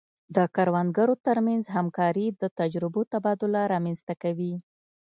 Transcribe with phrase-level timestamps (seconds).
[0.35, 4.53] د کروندګرو ترمنځ همکاري د تجربو تبادله رامنځته کوي.